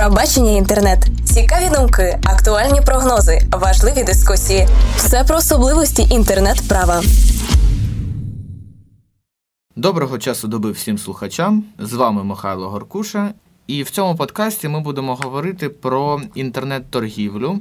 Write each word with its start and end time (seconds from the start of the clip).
про 0.00 0.10
бачення 0.10 0.50
інтернет, 0.50 0.98
цікаві 1.24 1.74
думки, 1.76 2.18
актуальні 2.24 2.80
прогнози, 2.80 3.40
важливі 3.52 4.04
дискусії. 4.04 4.68
Все 4.96 5.24
про 5.24 5.36
особливості 5.36 6.02
інтернет-права. 6.14 7.02
Доброго 9.76 10.18
часу 10.18 10.48
доби 10.48 10.70
всім 10.70 10.98
слухачам. 10.98 11.64
З 11.78 11.92
вами 11.92 12.24
Михайло 12.24 12.68
Горкуша. 12.68 13.34
І 13.66 13.82
в 13.82 13.90
цьому 13.90 14.16
подкасті 14.16 14.68
ми 14.68 14.80
будемо 14.80 15.14
говорити 15.14 15.68
про 15.68 16.20
інтернет-торгівлю, 16.34 17.58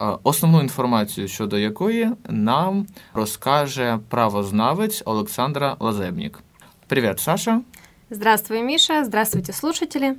е, 0.00 0.04
основну 0.22 0.60
інформацію 0.60 1.28
щодо 1.28 1.58
якої 1.58 2.10
нам 2.28 2.86
розкаже 3.14 3.98
правознавець 4.08 5.02
Олександра 5.04 5.76
Лазебнік. 5.80 6.38
Привіт, 6.86 7.20
Саша. 7.20 7.60
Здравствуй, 8.10 8.62
Миша. 8.62 9.04
Здравствуйте, 9.04 9.52
слушатели. 9.52 10.14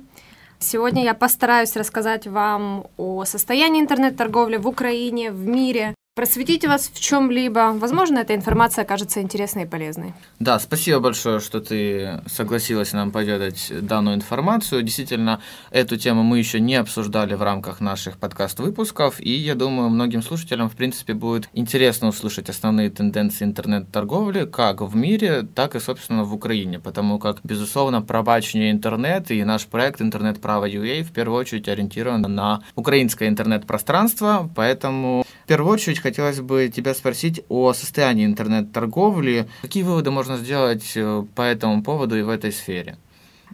Сегодня 0.62 1.04
я 1.04 1.14
постараюсь 1.14 1.74
рассказать 1.74 2.26
вам 2.26 2.86
о 2.98 3.24
состоянии 3.24 3.80
интернет-торговли 3.80 4.58
в 4.58 4.68
Украине, 4.68 5.32
в 5.32 5.46
мире, 5.46 5.94
просветить 6.20 6.66
вас 6.66 6.90
в 6.92 7.00
чем-либо. 7.00 7.72
Возможно, 7.78 8.18
эта 8.18 8.34
информация 8.34 8.82
окажется 8.82 9.22
интересной 9.22 9.62
и 9.62 9.66
полезной. 9.66 10.12
Да, 10.38 10.58
спасибо 10.58 11.00
большое, 11.00 11.40
что 11.40 11.60
ты 11.60 12.20
согласилась 12.26 12.92
нам 12.92 13.10
поведать 13.10 13.72
данную 13.80 14.16
информацию. 14.16 14.82
Действительно, 14.82 15.40
эту 15.70 15.96
тему 15.96 16.22
мы 16.22 16.38
еще 16.38 16.60
не 16.60 16.74
обсуждали 16.74 17.32
в 17.32 17.42
рамках 17.42 17.80
наших 17.80 18.18
подкаст-выпусков, 18.18 19.18
и 19.18 19.30
я 19.30 19.54
думаю, 19.54 19.88
многим 19.88 20.22
слушателям, 20.22 20.68
в 20.68 20.76
принципе, 20.76 21.14
будет 21.14 21.48
интересно 21.54 22.08
услышать 22.08 22.50
основные 22.50 22.90
тенденции 22.90 23.46
интернет-торговли 23.46 24.44
как 24.44 24.82
в 24.82 24.94
мире, 24.94 25.48
так 25.54 25.74
и, 25.74 25.80
собственно, 25.80 26.24
в 26.24 26.34
Украине, 26.34 26.78
потому 26.78 27.18
как, 27.18 27.38
безусловно, 27.44 28.02
пробачение 28.02 28.72
интернет 28.72 29.30
и 29.30 29.42
наш 29.42 29.64
проект 29.64 30.02
«Интернет-право 30.02 30.68
UA» 30.68 31.02
в 31.02 31.12
первую 31.12 31.40
очередь 31.40 31.66
ориентирован 31.66 32.20
на 32.20 32.60
украинское 32.74 33.30
интернет-пространство, 33.30 34.50
поэтому 34.54 35.24
в 35.44 35.46
первую 35.46 35.72
очередь 35.72 35.98
хотелось 36.10 36.40
бы 36.40 36.68
тебя 36.68 36.94
спросить 36.94 37.44
о 37.48 37.72
состоянии 37.72 38.26
интернет-торговли. 38.26 39.46
Какие 39.62 39.84
выводы 39.84 40.10
можно 40.10 40.36
сделать 40.36 40.92
э, 40.96 41.24
по 41.36 41.42
этому 41.42 41.82
поводу 41.82 42.18
и 42.18 42.22
в 42.22 42.28
этой 42.28 42.50
сфере? 42.52 42.96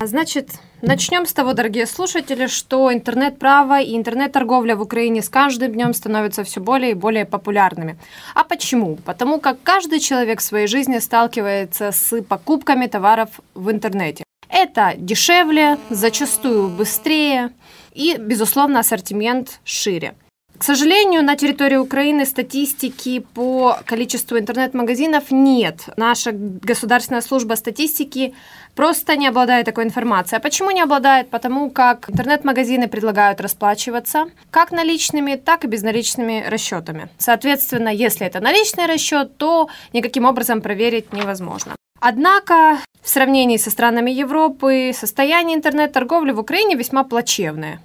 Значит, 0.03 0.51
начнем 0.83 1.27
с 1.27 1.33
того, 1.33 1.53
дорогие 1.53 1.87
слушатели, 1.87 2.47
что 2.47 2.93
интернет-право 2.93 3.81
и 3.81 3.97
интернет-торговля 3.97 4.75
в 4.75 4.83
Украине 4.83 5.23
с 5.23 5.29
каждым 5.29 5.73
днем 5.73 5.95
становятся 5.95 6.45
все 6.45 6.61
более 6.61 6.91
и 6.91 6.95
более 6.95 7.25
популярными. 7.25 7.99
А 8.35 8.43
почему? 8.45 8.97
Потому 8.97 9.39
как 9.39 9.59
каждый 9.63 10.01
человек 10.01 10.41
в 10.41 10.43
своей 10.43 10.67
жизни 10.67 10.99
сталкивается 10.99 11.93
с 11.93 12.23
покупками 12.23 12.87
товаров 12.87 13.29
в 13.55 13.71
интернете. 13.71 14.25
Это 14.49 14.95
дешевле, 14.97 15.77
зачастую 15.91 16.69
быстрее 16.69 17.51
и, 17.95 18.17
безусловно, 18.19 18.81
ассортимент 18.81 19.61
шире. 19.65 20.15
К 20.59 20.65
сожалению, 20.65 21.23
на 21.23 21.37
территории 21.37 21.77
Украины 21.77 22.25
статистики 22.25 23.21
по 23.35 23.79
количеству 23.85 24.39
интернет-магазинов 24.39 25.31
нет. 25.31 25.89
Наша 25.97 26.33
государственная 26.33 27.21
служба 27.21 27.55
статистики 27.55 28.35
просто 28.75 29.17
не 29.17 29.29
обладает 29.29 29.67
такой 29.67 29.85
информацией. 29.85 30.39
А 30.39 30.41
почему 30.41 30.71
не 30.71 30.81
обладает? 30.81 31.29
Потому 31.29 31.71
как 31.71 32.09
интернет-магазины 32.09 32.89
предлагают 32.89 33.41
расплачиваться 33.41 34.27
как 34.51 34.73
наличными, 34.73 35.37
так 35.37 35.65
и 35.65 35.69
безналичными 35.69 36.45
расчетами. 36.49 37.09
Соответственно, 37.19 37.89
если 37.89 38.27
это 38.27 38.41
наличный 38.41 38.87
расчет, 38.87 39.37
то 39.37 39.69
никаким 39.93 40.25
образом 40.25 40.63
проверить 40.63 41.13
невозможно. 41.13 41.77
Однако 42.01 42.79
в 43.03 43.09
сравнении 43.09 43.57
со 43.57 43.71
странами 43.71 44.11
Европы 44.11 44.93
состояние 44.95 45.57
интернет-торговли 45.57 46.33
в 46.33 46.41
Украине 46.41 46.77
весьма 46.77 47.05
плачевное. 47.05 47.81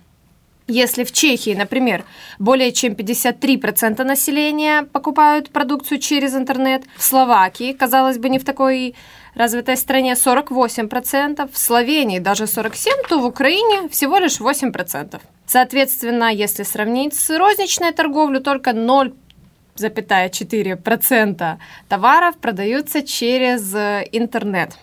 Если 0.67 1.03
в 1.03 1.11
Чехии, 1.11 1.55
например, 1.55 2.05
более 2.39 2.71
чем 2.71 2.93
53% 2.93 4.03
населения 4.03 4.83
покупают 4.83 5.49
продукцию 5.49 5.97
через 5.99 6.35
интернет, 6.35 6.83
в 6.95 7.03
Словакии, 7.03 7.73
казалось 7.73 8.19
бы, 8.19 8.29
не 8.29 8.39
в 8.39 8.45
такой 8.45 8.95
развитой 9.35 9.75
стране 9.75 10.13
48%, 10.13 11.49
в 11.51 11.57
Словении 11.57 12.19
даже 12.19 12.45
47%, 12.45 13.07
то 13.09 13.19
в 13.19 13.25
Украине 13.25 13.89
всего 13.89 14.19
лишь 14.19 14.39
8%. 14.39 15.19
Соответственно, 15.45 16.31
если 16.33 16.63
сравнить 16.63 17.15
с 17.15 17.37
розничной 17.37 17.91
торговлей, 17.91 18.39
только 18.39 18.71
0,4% 18.71 21.57
товаров 21.89 22.37
продаются 22.37 23.01
через 23.01 23.75
интернет. 24.11 24.77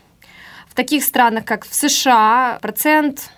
В 0.68 0.74
таких 0.74 1.04
странах, 1.04 1.44
как 1.44 1.66
в 1.66 1.74
США, 1.74 2.58
процент 2.60 3.30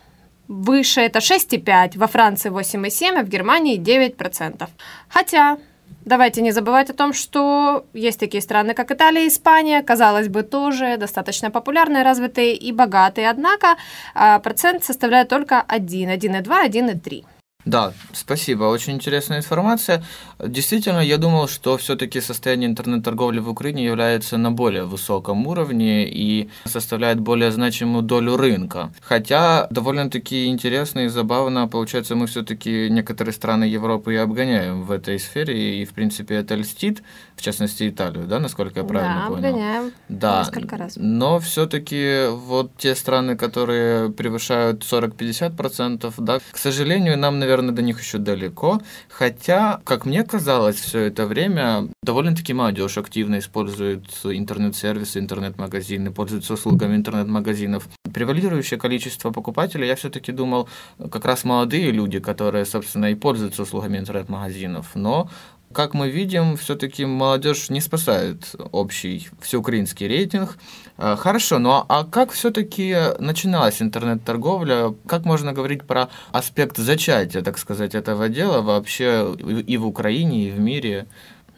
выше 0.50 1.00
это 1.00 1.21
6,5, 1.21 1.97
во 1.97 2.06
Франции 2.06 2.50
8,7, 2.50 3.21
а 3.21 3.22
в 3.22 3.28
Германии 3.28 3.78
9%. 3.78 4.69
Хотя, 5.09 5.59
давайте 6.05 6.43
не 6.43 6.50
забывать 6.50 6.91
о 6.91 6.94
том, 6.94 7.12
что 7.12 7.84
есть 7.94 8.19
такие 8.19 8.43
страны, 8.43 8.75
как 8.75 8.91
Италия 8.91 9.25
и 9.25 9.28
Испания, 9.28 9.83
казалось 9.83 10.28
бы, 10.28 10.43
тоже 10.43 10.97
достаточно 10.97 11.50
популярные, 11.50 12.03
развитые 12.03 12.56
и 12.56 12.72
богатые, 12.72 13.31
однако 13.31 13.77
а, 14.15 14.41
процент 14.41 14.83
составляет 14.84 15.28
только 15.28 15.62
1, 15.62 16.10
1,2, 16.10 16.69
1,3. 16.69 17.25
Да, 17.65 17.93
спасибо. 18.12 18.65
Очень 18.65 18.94
интересная 18.94 19.38
информация. 19.38 20.03
Действительно, 20.38 21.00
я 21.00 21.19
думал, 21.19 21.47
что 21.48 21.76
все-таки 21.76 22.21
состояние 22.21 22.71
интернет-торговли 22.71 23.41
в 23.41 23.50
Украине 23.50 23.84
является 23.84 24.38
на 24.38 24.50
более 24.50 24.84
высоком 24.84 25.47
уровне 25.47 26.09
и 26.09 26.48
составляет 26.65 27.21
более 27.21 27.53
значимую 27.53 28.03
долю 28.03 28.37
рынка. 28.37 28.93
Хотя 29.03 29.66
довольно-таки 29.71 30.47
интересно 30.47 31.00
и 31.00 31.09
забавно, 31.09 31.69
получается, 31.69 32.16
мы 32.16 32.26
все-таки 32.26 32.88
некоторые 32.88 33.34
страны 33.34 33.65
Европы 33.65 34.15
и 34.15 34.16
обгоняем 34.16 34.84
в 34.84 34.91
этой 34.91 35.19
сфере, 35.19 35.82
и, 35.82 35.84
в 35.84 35.91
принципе, 35.91 36.37
это 36.37 36.54
льстит, 36.54 37.03
в 37.37 37.42
частности, 37.42 37.88
Италию, 37.88 38.25
да, 38.25 38.38
насколько 38.38 38.81
я 38.81 38.87
правильно 38.87 39.22
да, 39.22 39.27
понял? 39.28 39.48
обгоняем 39.48 39.92
да, 40.09 40.41
несколько 40.41 40.77
раз. 40.77 40.94
Но 40.97 41.38
все-таки 41.41 42.28
вот 42.31 42.71
те 42.78 42.94
страны, 42.94 43.37
которые 43.37 44.10
превышают 44.10 44.82
40-50%, 44.82 46.15
да, 46.19 46.38
к 46.50 46.56
сожалению, 46.56 47.19
нам, 47.19 47.38
наверное, 47.38 47.50
наверное, 47.50 47.75
до 47.75 47.83
них 47.83 48.00
еще 48.00 48.19
далеко. 48.19 48.81
Хотя, 49.09 49.81
как 49.84 50.06
мне 50.06 50.22
казалось, 50.22 50.77
все 50.77 51.00
это 51.00 51.27
время 51.27 51.88
довольно-таки 52.03 52.53
молодежь 52.53 52.97
активно 52.97 53.38
использует 53.38 54.05
интернет-сервисы, 54.25 55.19
интернет-магазины, 55.19 56.12
пользуется 56.12 56.55
услугами 56.55 56.97
интернет-магазинов. 56.97 57.89
Превалирующее 58.15 58.78
количество 58.78 59.31
покупателей, 59.31 59.89
я 59.89 59.97
все-таки 59.97 60.33
думал, 60.33 60.69
как 61.10 61.25
раз 61.25 61.44
молодые 61.44 61.91
люди, 61.91 62.21
которые, 62.21 62.65
собственно, 62.65 63.10
и 63.10 63.15
пользуются 63.15 63.62
услугами 63.62 63.99
интернет-магазинов. 63.99 64.94
Но 64.94 65.28
как 65.72 65.94
мы 65.94 66.10
видим, 66.10 66.56
все-таки 66.56 67.04
молодежь 67.04 67.70
не 67.70 67.81
спасает 67.81 68.54
общий 68.72 69.28
всеукраинский 69.41 70.08
рейтинг. 70.08 70.58
А, 70.97 71.16
хорошо, 71.16 71.58
но 71.58 71.78
ну 71.78 71.84
а, 71.88 72.04
как 72.04 72.32
все-таки 72.32 72.97
начиналась 73.19 73.80
интернет-торговля? 73.80 74.94
Как 75.06 75.25
можно 75.25 75.53
говорить 75.53 75.84
про 75.84 76.09
аспект 76.32 76.76
зачатия, 76.76 77.42
так 77.42 77.56
сказать, 77.59 77.94
этого 77.94 78.28
дела 78.28 78.62
вообще 78.62 79.34
и 79.66 79.76
в 79.76 79.86
Украине, 79.86 80.48
и 80.48 80.50
в 80.50 80.59
мире? 80.59 81.06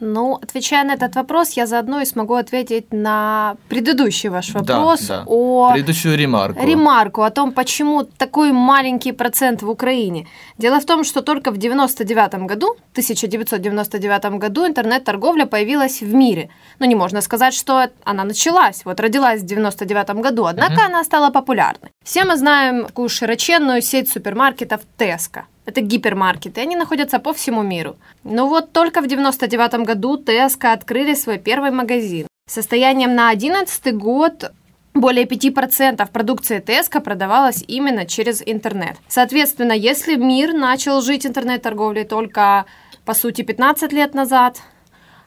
Ну, 0.05 0.35
отвечая 0.35 0.83
на 0.83 0.93
этот 0.93 1.15
вопрос, 1.15 1.51
я 1.51 1.65
заодно 1.65 2.01
и 2.01 2.05
смогу 2.05 2.33
ответить 2.33 2.91
на 2.91 3.55
предыдущий 3.69 4.29
ваш 4.29 4.53
вопрос 4.53 5.07
да, 5.07 5.17
да. 5.17 5.23
о... 5.27 5.71
Предыдущую 5.71 6.17
ремарку. 6.17 6.65
Ремарку 6.65 7.21
о 7.21 7.29
том, 7.29 7.53
почему 7.53 8.03
такой 8.03 8.51
маленький 8.51 9.13
процент 9.13 9.61
в 9.61 9.69
Украине. 9.69 10.27
Дело 10.57 10.79
в 10.79 10.85
том, 10.85 11.05
что 11.05 11.21
только 11.21 11.51
в 11.51 11.57
99 11.57 12.35
году, 12.47 12.75
1999 12.91 14.25
году 14.39 14.67
интернет-торговля 14.67 15.45
появилась 15.45 16.01
в 16.01 16.13
мире. 16.13 16.49
Но 16.79 16.85
не 16.85 16.95
можно 16.95 17.21
сказать, 17.21 17.53
что 17.53 17.87
она 18.03 18.25
началась, 18.25 18.85
вот 18.85 18.99
родилась 18.99 19.41
в 19.41 19.45
99 19.45 20.09
году, 20.21 20.45
однако 20.45 20.73
uh-huh. 20.73 20.87
она 20.87 21.03
стала 21.03 21.29
популярной. 21.29 21.91
Все 22.03 22.25
мы 22.25 22.35
знаем 22.35 22.85
такую 22.85 23.07
широченную 23.07 23.81
сеть 23.81 24.11
супермаркетов 24.11 24.81
Tesco. 24.97 25.43
Это 25.65 25.81
гипермаркеты, 25.81 26.61
они 26.61 26.75
находятся 26.75 27.19
по 27.19 27.33
всему 27.33 27.61
миру. 27.63 27.95
Но 28.23 28.47
вот 28.47 28.73
только 28.73 29.01
в 29.01 29.07
99 29.07 29.85
году 29.85 30.17
Tesco 30.17 30.73
открыли 30.73 31.13
свой 31.13 31.37
первый 31.37 31.71
магазин. 31.71 32.27
Состоянием 32.49 33.15
на 33.15 33.29
2011 33.29 33.95
год 33.95 34.51
более 34.93 35.25
5% 35.25 36.11
продукции 36.11 36.61
Tesco 36.61 36.99
продавалась 36.99 37.63
именно 37.67 38.05
через 38.05 38.43
интернет. 38.45 38.97
Соответственно, 39.07 39.71
если 39.71 40.15
мир 40.15 40.53
начал 40.53 41.01
жить 41.01 41.25
интернет-торговлей 41.25 42.03
только, 42.03 42.65
по 43.05 43.13
сути, 43.13 43.41
15 43.41 43.93
лет 43.93 44.13
назад, 44.13 44.61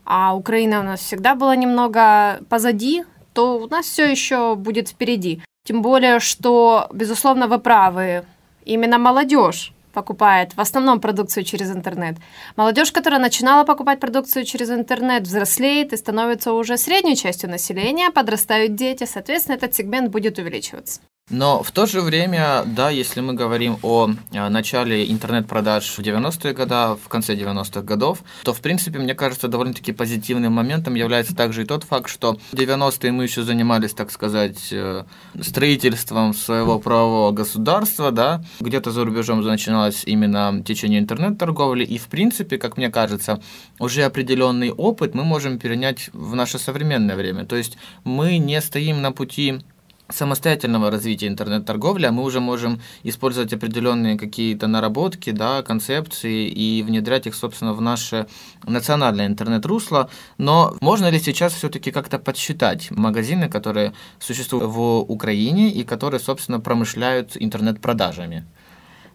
а 0.04 0.36
Украина 0.36 0.80
у 0.80 0.82
нас 0.82 1.00
всегда 1.00 1.34
была 1.34 1.56
немного 1.56 2.40
позади, 2.48 3.04
то 3.32 3.58
у 3.58 3.68
нас 3.68 3.86
все 3.86 4.08
еще 4.08 4.54
будет 4.54 4.88
впереди. 4.88 5.42
Тем 5.64 5.82
более, 5.82 6.20
что, 6.20 6.86
безусловно, 6.92 7.48
вы 7.48 7.58
правы, 7.58 8.24
именно 8.64 8.98
молодежь 8.98 9.72
покупает 9.96 10.54
в 10.54 10.60
основном 10.60 11.00
продукцию 11.00 11.44
через 11.44 11.70
интернет. 11.70 12.16
Молодежь, 12.54 12.92
которая 12.92 13.18
начинала 13.18 13.64
покупать 13.64 13.98
продукцию 13.98 14.44
через 14.44 14.70
интернет, 14.70 15.22
взрослеет 15.22 15.94
и 15.94 15.96
становится 15.96 16.52
уже 16.52 16.76
средней 16.76 17.16
частью 17.16 17.48
населения, 17.48 18.10
подрастают 18.10 18.74
дети, 18.74 19.04
соответственно, 19.04 19.56
этот 19.56 19.74
сегмент 19.74 20.10
будет 20.10 20.38
увеличиваться. 20.38 21.00
Но 21.28 21.64
в 21.64 21.72
то 21.72 21.86
же 21.86 22.02
время, 22.02 22.62
да, 22.64 22.88
если 22.88 23.20
мы 23.20 23.34
говорим 23.34 23.78
о 23.82 24.10
э, 24.30 24.48
начале 24.48 25.10
интернет-продаж 25.10 25.84
в 25.84 25.98
90-е 25.98 26.54
годы, 26.54 27.00
в 27.02 27.08
конце 27.08 27.34
90-х 27.34 27.82
годов, 27.82 28.22
то, 28.44 28.54
в 28.54 28.60
принципе, 28.60 29.00
мне 29.00 29.12
кажется, 29.16 29.48
довольно-таки 29.48 29.90
позитивным 29.90 30.52
моментом 30.52 30.94
является 30.94 31.34
также 31.34 31.62
и 31.62 31.64
тот 31.64 31.82
факт, 31.82 32.08
что 32.08 32.38
в 32.52 32.54
90-е 32.54 33.10
мы 33.10 33.24
еще 33.24 33.42
занимались, 33.42 33.92
так 33.92 34.12
сказать, 34.12 34.68
э, 34.70 35.02
строительством 35.40 36.32
своего 36.32 36.78
правового 36.78 37.32
государства, 37.32 38.12
да, 38.12 38.44
где-то 38.60 38.92
за 38.92 39.04
рубежом 39.04 39.40
начиналось 39.40 40.04
именно 40.04 40.62
течение 40.64 41.00
интернет-торговли, 41.00 41.82
и, 41.82 41.98
в 41.98 42.06
принципе, 42.06 42.56
как 42.56 42.76
мне 42.76 42.88
кажется, 42.88 43.42
уже 43.80 44.04
определенный 44.04 44.70
опыт 44.70 45.16
мы 45.16 45.24
можем 45.24 45.58
перенять 45.58 46.08
в 46.12 46.36
наше 46.36 46.60
современное 46.60 47.16
время. 47.16 47.46
То 47.46 47.56
есть 47.56 47.76
мы 48.04 48.38
не 48.38 48.60
стоим 48.60 49.02
на 49.02 49.10
пути 49.10 49.64
самостоятельного 50.08 50.90
развития 50.90 51.28
интернет-торговли, 51.28 52.06
а 52.06 52.12
мы 52.12 52.22
уже 52.22 52.40
можем 52.40 52.80
использовать 53.02 53.52
определенные 53.52 54.16
какие-то 54.18 54.66
наработки, 54.66 55.30
да, 55.30 55.62
концепции 55.62 56.48
и 56.48 56.82
внедрять 56.82 57.26
их, 57.26 57.34
собственно, 57.34 57.72
в 57.72 57.80
наше 57.80 58.26
национальное 58.64 59.26
интернет-русло. 59.26 60.08
Но 60.38 60.76
можно 60.80 61.10
ли 61.10 61.18
сейчас 61.18 61.54
все-таки 61.54 61.90
как-то 61.90 62.18
подсчитать 62.18 62.90
магазины, 62.90 63.48
которые 63.48 63.92
существуют 64.18 64.66
в 64.66 64.80
Украине 65.00 65.70
и 65.70 65.84
которые, 65.84 66.20
собственно, 66.20 66.60
промышляют 66.60 67.36
интернет-продажами? 67.36 68.44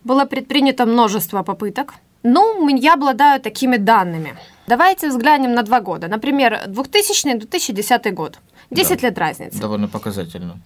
Было 0.04 0.26
предпринято 0.26 0.86
множество 0.86 1.44
попыток. 1.44 1.94
Ну, 2.24 2.68
я 2.70 2.94
обладаю 2.94 3.42
такими 3.42 3.78
данными. 3.78 4.36
Давайте 4.68 5.10
взглянем 5.10 5.54
на 5.54 5.64
два 5.64 5.82
года. 5.82 6.08
Например, 6.08 6.62
2000-2010 6.68 8.12
год. 8.12 8.40
10 8.72 9.02
да, 9.02 9.08
лет 9.08 9.18
разницы. 9.18 9.60
Довольно 9.60 9.88
показательно. 9.88 10.60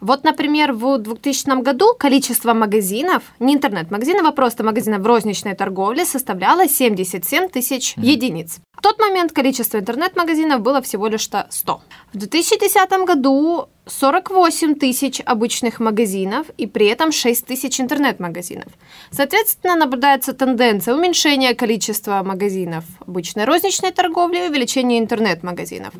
Вот, 0.00 0.24
например, 0.24 0.72
в 0.72 0.98
2000 0.98 1.62
году 1.62 1.94
количество 1.98 2.54
магазинов, 2.54 3.22
не 3.38 3.54
интернет-магазинов, 3.54 4.26
а 4.26 4.32
просто 4.32 4.64
магазинов 4.64 5.02
в 5.02 5.06
розничной 5.06 5.54
торговле 5.54 6.04
составляло 6.04 6.68
77 6.68 7.48
тысяч 7.50 7.96
mm. 7.96 8.04
единиц. 8.04 8.60
В 8.72 8.80
тот 8.82 8.98
момент 8.98 9.32
количество 9.32 9.78
интернет-магазинов 9.78 10.62
было 10.62 10.80
всего 10.80 11.06
лишь 11.06 11.24
100. 11.24 11.80
В 12.12 12.16
2010 12.16 12.90
году 13.06 13.68
48 13.90 14.74
тысяч 14.76 15.20
обычных 15.24 15.80
магазинов 15.80 16.46
и 16.56 16.66
при 16.66 16.86
этом 16.86 17.12
6 17.12 17.46
тысяч 17.46 17.80
интернет-магазинов. 17.80 18.68
Соответственно, 19.10 19.76
наблюдается 19.76 20.32
тенденция 20.32 20.94
уменьшения 20.94 21.54
количества 21.54 22.22
магазинов 22.24 22.84
обычной 23.00 23.44
розничной 23.44 23.90
торговли 23.90 24.38
и 24.38 24.48
увеличения 24.48 24.98
интернет-магазинов. 24.98 25.92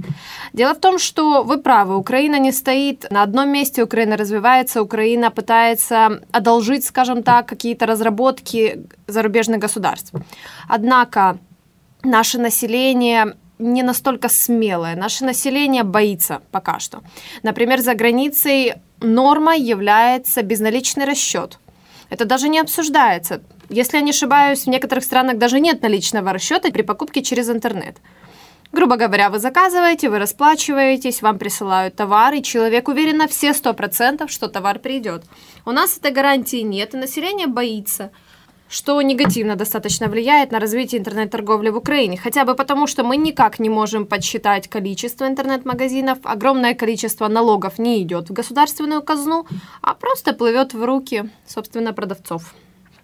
Дело 0.53 0.75
в 0.75 0.79
том, 0.79 0.99
что 0.99 1.43
вы 1.43 1.59
правы, 1.59 1.97
Украина 1.97 2.39
не 2.39 2.53
стоит 2.53 3.11
на 3.11 3.23
одном 3.23 3.51
месте, 3.51 3.83
Украина 3.83 4.17
развивается, 4.17 4.83
Украина 4.83 5.31
пытается 5.31 6.23
одолжить, 6.33 6.85
скажем 6.85 7.23
так, 7.23 7.47
какие-то 7.47 7.87
разработки 7.87 8.85
зарубежных 9.07 9.59
государств. 9.59 10.13
Однако 10.69 11.39
наше 12.03 12.39
население 12.39 13.35
не 13.61 13.83
настолько 13.83 14.29
смелое. 14.29 14.97
Наше 14.97 15.25
население 15.25 15.83
боится 15.83 16.41
пока 16.51 16.79
что. 16.79 17.03
Например, 17.43 17.81
за 17.81 17.95
границей 17.95 18.75
нормой 19.01 19.61
является 19.61 20.43
безналичный 20.43 21.05
расчет. 21.05 21.59
Это 22.09 22.25
даже 22.25 22.49
не 22.49 22.59
обсуждается. 22.59 23.43
Если 23.69 23.99
я 23.99 24.03
не 24.03 24.11
ошибаюсь, 24.11 24.65
в 24.65 24.69
некоторых 24.69 25.05
странах 25.05 25.39
даже 25.39 25.61
нет 25.61 25.83
наличного 25.83 26.33
расчета 26.33 26.71
при 26.71 26.83
покупке 26.83 27.23
через 27.23 27.49
интернет. 27.49 27.99
Грубо 28.73 28.97
говоря, 28.97 29.31
вы 29.31 29.39
заказываете, 29.39 30.09
вы 30.09 30.19
расплачиваетесь, 30.19 31.23
вам 31.23 31.39
присылают 31.39 31.97
товар, 31.97 32.35
и 32.35 32.43
человек 32.43 32.89
уверен 32.89 33.19
на 33.19 33.27
все 33.27 33.51
100%, 33.51 34.29
что 34.29 34.49
товар 34.49 34.79
придет. 34.79 35.25
У 35.67 35.73
нас 35.73 35.99
этой 35.99 36.13
гарантии 36.13 36.63
нет, 36.63 36.95
и 36.95 36.97
население 36.99 37.47
боится– 37.47 38.11
что 38.71 39.03
негативно 39.03 39.57
достаточно 39.57 40.07
влияет 40.09 40.53
на 40.53 40.61
развитие 40.61 41.01
интернет-торговли 41.01 41.71
в 41.71 41.77
Украине. 41.77 42.17
Хотя 42.17 42.45
бы 42.45 42.55
потому, 42.55 42.87
что 42.87 43.03
мы 43.03 43.17
никак 43.17 43.59
не 43.59 43.69
можем 43.69 44.07
подсчитать 44.07 44.69
количество 44.69 45.27
интернет-магазинов, 45.27 46.19
огромное 46.23 46.75
количество 46.75 47.29
налогов 47.29 47.79
не 47.79 48.01
идет 48.03 48.31
в 48.31 48.33
государственную 48.33 49.03
казну, 49.03 49.47
а 49.83 49.95
просто 49.95 50.33
плывет 50.33 50.73
в 50.73 50.85
руки, 50.85 51.29
собственно, 51.47 51.93
продавцов. 51.93 52.55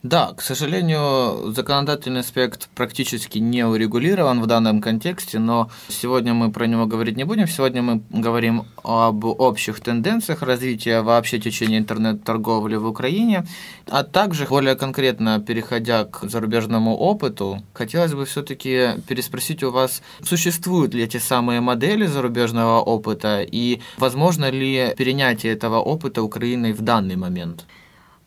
Да, 0.02 0.34
к 0.36 0.42
сожалению, 0.42 1.52
законодательный 1.52 2.20
аспект 2.20 2.68
практически 2.74 3.38
не 3.38 3.66
урегулирован 3.66 4.40
в 4.40 4.46
данном 4.46 4.80
контексте, 4.80 5.38
но 5.38 5.70
сегодня 5.88 6.34
мы 6.34 6.52
про 6.52 6.66
него 6.66 6.86
говорить 6.86 7.16
не 7.16 7.24
будем. 7.24 7.48
Сегодня 7.48 7.82
мы 7.82 8.02
говорим 8.10 8.66
об 8.84 9.24
общих 9.24 9.80
тенденциях 9.80 10.42
развития 10.42 11.00
вообще 11.00 11.38
течения 11.38 11.78
интернет-торговли 11.78 12.76
в 12.76 12.86
Украине, 12.86 13.46
а 13.88 14.04
также, 14.04 14.46
более 14.46 14.76
конкретно, 14.76 15.40
переходя 15.40 16.04
к 16.04 16.28
зарубежному 16.28 16.94
опыту, 16.94 17.62
хотелось 17.72 18.12
бы 18.12 18.26
все-таки 18.26 19.00
переспросить 19.08 19.62
у 19.62 19.70
вас, 19.70 20.02
существуют 20.22 20.94
ли 20.94 21.02
эти 21.02 21.16
самые 21.16 21.60
модели 21.60 22.06
зарубежного 22.06 22.80
опыта 22.80 23.42
и 23.42 23.80
возможно 23.96 24.50
ли 24.50 24.94
перенятие 24.96 25.54
этого 25.54 25.78
опыта 25.78 26.22
Украиной 26.22 26.72
в 26.72 26.82
данный 26.82 27.16
момент? 27.16 27.66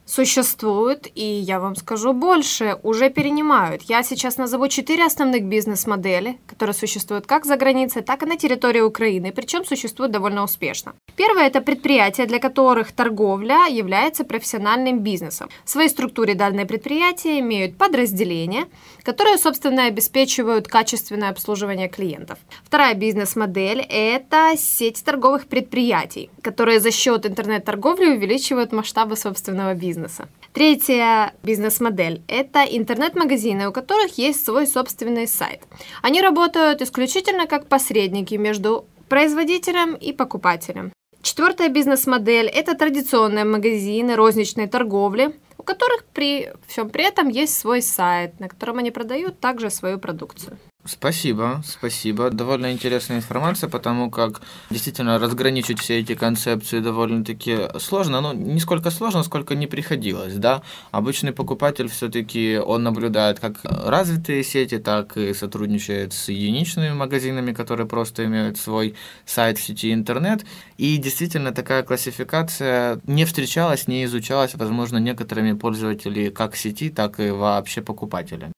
Существуют, 0.10 1.08
и 1.14 1.24
я 1.24 1.60
вам 1.60 1.76
скажу 1.76 2.14
больше, 2.14 2.80
уже 2.84 3.10
перенимают. 3.10 3.84
Я 3.84 4.04
сейчас 4.04 4.38
назову 4.38 4.68
четыре 4.68 5.06
основных 5.06 5.44
бизнес-модели, 5.46 6.40
которые 6.48 6.74
существуют 6.74 7.28
как 7.28 7.46
за 7.46 7.58
границей, 7.58 8.02
так 8.02 8.24
и 8.24 8.26
на 8.26 8.36
территории 8.36 8.82
Украины, 8.82 9.32
причем 9.32 9.66
существуют 9.66 10.12
довольно 10.12 10.44
успешно. 10.44 10.94
Первое– 11.16 11.48
это 11.48 11.62
предприятия, 11.62 12.26
для 12.26 12.40
которых 12.40 12.92
торговля 12.92 13.68
является 13.68 14.24
профессиональным 14.24 15.00
бизнесом. 15.00 15.50
В 15.64 15.70
своей 15.70 15.90
структуре 15.90 16.34
данные 16.34 16.66
предприятия 16.66 17.40
имеют 17.40 17.78
подразделения, 17.78 18.66
которые, 19.04 19.38
собственно, 19.38 19.86
обеспечивают 19.86 20.68
качественное 20.68 21.30
обслуживание 21.30 21.88
клиентов. 21.88 22.40
Вторая 22.64 22.96
бизнес-модель– 22.96 23.86
это 23.90 24.54
сеть 24.58 25.04
торговых 25.04 25.48
предприятий, 25.48 26.32
которые 26.42 26.80
за 26.80 26.92
счет 26.92 27.26
интернет-торговли 27.26 28.16
увеличивают 28.16 28.72
масштабы 28.72 29.16
собственного 29.16 29.76
бизнеса 29.76 29.99
бизнеса. 30.00 30.28
Третья 30.54 31.34
бизнес-модель– 31.44 32.22
это 32.28 32.64
интернет-магазины, 32.64 33.68
у 33.68 33.72
которых 33.72 34.18
есть 34.18 34.44
свой 34.46 34.66
собственный 34.66 35.28
сайт. 35.28 35.62
Они 36.02 36.22
работают 36.22 36.82
исключительно 36.82 37.46
как 37.48 37.68
посредники 37.68 38.36
между 38.36 38.86
производителем 39.10 39.96
и 39.96 40.12
покупателем. 40.12 40.92
Четвертая 41.22 41.70
бизнес-модель– 41.70 42.48
это 42.54 42.76
традиционные 42.76 43.46
магазины 43.46 44.16
розничной 44.16 44.68
торговли, 44.68 45.36
у 45.58 45.64
которых 45.64 46.06
при 46.14 46.50
всем 46.68 46.90
при 46.90 47.04
этом 47.04 47.28
есть 47.28 47.58
свой 47.58 47.82
сайт, 47.82 48.40
на 48.40 48.48
котором 48.48 48.78
они 48.78 48.92
продают 48.92 49.40
также 49.40 49.70
свою 49.70 50.00
продукцию. 50.00 50.58
Спасибо, 50.86 51.62
спасибо. 51.66 52.30
Довольно 52.30 52.72
интересная 52.72 53.18
информация, 53.18 53.70
потому 53.70 54.10
как 54.10 54.42
действительно 54.70 55.20
разграничить 55.20 55.80
все 55.80 56.00
эти 56.00 56.16
концепции 56.16 56.80
довольно-таки 56.80 57.68
сложно. 57.80 58.22
Ну, 58.22 58.34
не 58.34 58.60
сколько 58.60 58.90
сложно, 58.90 59.24
сколько 59.24 59.56
не 59.56 59.68
приходилось, 59.68 60.36
да. 60.36 60.64
Обычный 60.92 61.34
покупатель 61.34 61.90
все-таки 61.90 62.58
он 62.58 62.84
наблюдает 62.84 63.40
как 63.40 63.60
развитые 63.64 64.44
сети, 64.44 64.78
так 64.78 65.18
и 65.18 65.34
сотрудничает 65.34 66.14
с 66.14 66.30
единичными 66.30 66.94
магазинами, 66.94 67.52
которые 67.52 67.86
просто 67.86 68.26
имеют 68.26 68.58
свой 68.58 68.96
сайт 69.26 69.58
в 69.58 69.62
сети 69.62 69.94
интернет. 69.94 70.46
И 70.78 70.98
действительно 70.98 71.52
такая 71.52 71.84
классификация 71.84 73.00
не 73.06 73.26
встречалась, 73.26 73.88
не 73.88 74.06
изучалась, 74.06 74.56
возможно, 74.56 74.98
некоторыми 74.98 75.54
пользователями 75.54 76.30
как 76.30 76.56
сети, 76.56 76.90
так 76.90 77.20
и 77.20 77.32
вообще 77.32 77.82
покупателями. 77.82 78.54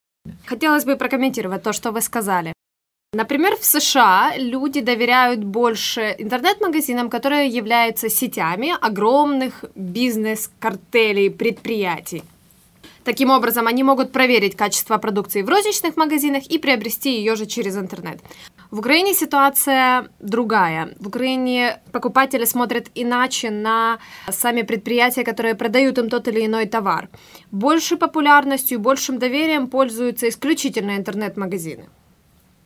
Хотелось 0.46 0.84
бы 0.84 0.96
прокомментировать 0.96 1.62
то, 1.62 1.72
что 1.72 1.92
вы 1.92 2.00
сказали. 2.00 2.52
Например, 3.14 3.56
в 3.56 3.64
США 3.64 4.32
люди 4.38 4.80
доверяют 4.80 5.44
больше 5.44 6.14
интернет-магазинам, 6.18 7.10
которые 7.10 7.48
являются 7.48 8.08
сетями 8.08 8.74
огромных 8.80 9.64
бизнес-картелей 9.74 11.30
предприятий. 11.30 12.22
Таким 13.04 13.30
образом, 13.30 13.66
они 13.66 13.82
могут 13.82 14.12
проверить 14.12 14.56
качество 14.56 14.96
продукции 14.98 15.42
в 15.42 15.48
розничных 15.48 15.96
магазинах 15.96 16.46
и 16.46 16.58
приобрести 16.58 17.16
ее 17.18 17.34
же 17.36 17.46
через 17.46 17.76
интернет. 17.76 18.20
В 18.72 18.78
Украине 18.78 19.12
ситуация 19.12 20.08
другая. 20.18 20.94
В 20.98 21.08
Украине 21.08 21.82
покупатели 21.92 22.46
смотрят 22.46 22.90
иначе 22.94 23.50
на 23.50 23.98
сами 24.30 24.62
предприятия, 24.62 25.24
которые 25.24 25.54
продают 25.54 25.98
им 25.98 26.08
тот 26.08 26.26
или 26.28 26.46
иной 26.46 26.64
товар. 26.64 27.10
Большей 27.50 27.98
популярностью 27.98 28.78
и 28.78 28.80
большим 28.80 29.18
доверием 29.18 29.68
пользуются 29.68 30.26
исключительно 30.26 30.96
интернет-магазины. 30.96 31.90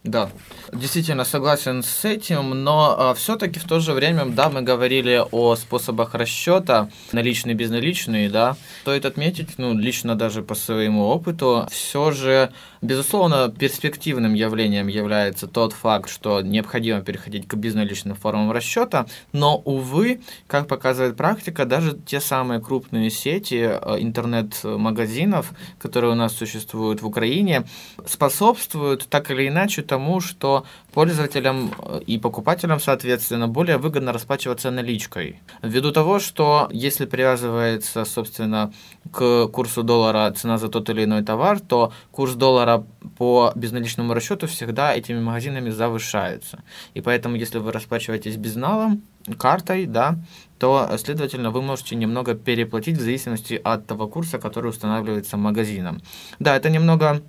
Да, 0.07 0.31
действительно 0.73 1.25
согласен 1.25 1.83
с 1.83 2.05
этим, 2.05 2.51
но 2.51 2.95
а, 2.97 3.15
все-таки 3.15 3.59
в 3.59 3.65
то 3.65 3.81
же 3.81 3.93
время, 3.93 4.25
да, 4.27 4.49
мы 4.49 4.63
говорили 4.63 5.21
о 5.33 5.57
способах 5.57 6.15
расчета, 6.15 6.89
наличные, 7.11 7.57
безналичные, 7.57 8.31
да. 8.31 8.57
Стоит 8.83 9.05
отметить, 9.05 9.59
ну, 9.59 9.75
лично 9.75 10.15
даже 10.15 10.43
по 10.43 10.55
своему 10.55 11.07
опыту, 11.07 11.67
все 11.73 12.13
же, 12.13 12.53
безусловно, 12.83 13.49
перспективным 13.49 14.35
явлением 14.35 14.87
является 14.87 15.49
тот 15.49 15.73
факт, 15.73 16.09
что 16.09 16.41
необходимо 16.41 17.01
переходить 17.01 17.49
к 17.49 17.55
безналичным 17.55 18.15
формам 18.15 18.53
расчета, 18.53 19.07
но, 19.33 19.57
увы, 19.59 20.21
как 20.47 20.69
показывает 20.69 21.17
практика, 21.17 21.65
даже 21.65 21.99
те 22.07 22.21
самые 22.21 22.61
крупные 22.61 23.11
сети 23.11 23.63
а, 23.65 23.97
интернет-магазинов, 23.99 25.51
которые 25.81 26.13
у 26.13 26.17
нас 26.17 26.33
существуют 26.33 27.03
в 27.03 27.07
Украине, 27.09 27.65
способствуют 28.07 29.09
так 29.09 29.33
или 29.33 29.49
иначе 29.49 29.83
тому, 29.83 29.96
что 30.21 30.65
пользователям 30.93 31.73
э, 31.79 32.01
и 32.07 32.19
покупателям, 32.19 32.81
соответственно, 32.81 33.49
более 33.49 33.79
выгодно 33.79 34.13
расплачиваться 34.13 34.71
наличкой. 34.71 35.41
Ввиду 35.63 35.93
того, 35.93 36.19
что 36.19 36.69
если 36.73 37.07
привязывается, 37.07 38.05
собственно, 38.05 38.73
к 39.13 39.47
курсу 39.49 39.83
доллара 39.83 40.31
цена 40.33 40.59
за 40.59 40.69
тот 40.69 40.89
или 40.91 41.05
иной 41.05 41.23
товар, 41.23 41.61
то 41.61 41.93
курс 42.11 42.35
доллара 42.35 42.85
по 43.19 43.53
безналичному 43.55 44.15
расчету 44.15 44.47
всегда 44.47 44.95
этими 44.95 45.21
магазинами 45.21 45.71
завышается. 45.71 46.63
И 46.95 47.01
поэтому, 47.01 47.37
если 47.37 47.59
вы 47.59 47.73
расплачиваетесь 47.73 48.37
безналом, 48.37 49.03
картой, 49.39 49.87
да, 49.87 50.19
то, 50.59 50.89
следовательно, 50.99 51.51
вы 51.51 51.63
можете 51.63 51.97
немного 51.97 52.35
переплатить 52.35 52.97
в 52.97 53.01
зависимости 53.01 53.61
от 53.63 53.87
того 53.87 54.09
курса, 54.09 54.39
который 54.39 54.69
устанавливается 54.71 55.37
магазином. 55.37 56.01
Да, 56.39 56.57
это 56.57 56.71
немного 56.71 57.23